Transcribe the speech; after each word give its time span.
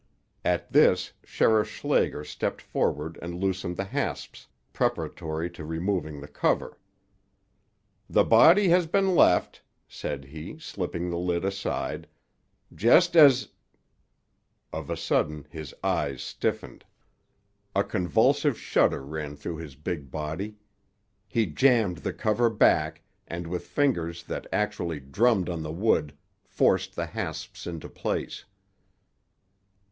At 0.43 0.71
this, 0.71 1.11
Sheriff 1.23 1.69
Schlager 1.69 2.23
stepped 2.23 2.59
forward 2.59 3.19
and 3.21 3.35
loosened 3.39 3.77
the 3.77 3.83
hasps, 3.85 4.47
preparatory 4.73 5.47
to 5.51 5.63
removing 5.63 6.19
the 6.21 6.27
cover. 6.27 6.79
"The 8.09 8.23
body 8.23 8.69
has 8.69 8.87
been 8.87 9.13
left," 9.13 9.61
said 9.87 10.25
he, 10.25 10.57
slipping 10.57 11.11
the 11.11 11.19
lid 11.19 11.45
aside, 11.45 12.07
"just 12.73 13.15
as—" 13.15 13.49
Of 14.73 14.89
a 14.89 14.97
sudden, 14.97 15.45
his 15.51 15.71
eyes 15.83 16.23
stiffened. 16.23 16.83
A 17.75 17.83
convulsive 17.83 18.57
shudder 18.59 19.05
ran 19.05 19.35
through 19.35 19.57
his 19.57 19.75
big 19.75 20.09
body. 20.09 20.55
He 21.27 21.45
jammed 21.45 21.99
the 21.99 22.11
cover 22.11 22.49
back, 22.49 23.03
and, 23.27 23.45
with 23.45 23.67
fingers 23.67 24.23
that 24.23 24.47
actually 24.51 24.99
drummed 24.99 25.47
on 25.47 25.61
the 25.61 25.71
wood, 25.71 26.17
forced 26.43 26.95
the 26.95 27.05
hasps 27.05 27.67
into 27.67 27.87
place. 27.87 28.45